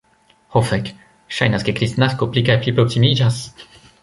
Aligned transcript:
Ho 0.53 0.61
fek, 0.69 0.87
ŝajnas 1.39 1.67
ke 1.67 1.75
Kristnasko 1.81 2.29
pli 2.33 2.45
kaj 2.49 2.57
pli 2.65 2.75
proksimiĝas. 2.81 3.41